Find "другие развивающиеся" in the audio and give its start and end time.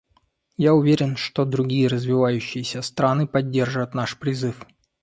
1.45-2.81